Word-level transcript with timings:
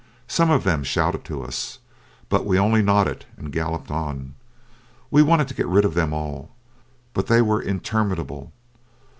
Some 0.27 0.49
of 0.49 0.63
them 0.63 0.83
shouted 0.83 1.23
to 1.25 1.43
us, 1.43 1.77
but 2.27 2.43
we 2.43 2.57
only 2.57 2.81
nodded 2.81 3.25
and 3.37 3.51
galloped 3.51 3.91
on. 3.91 4.33
We 5.11 5.21
wanted 5.21 5.47
to 5.49 5.53
get 5.53 5.67
rid 5.67 5.85
of 5.85 5.93
them 5.93 6.11
all, 6.11 6.49
but 7.13 7.27
they 7.27 7.39
were 7.39 7.61
interminable. 7.61 8.51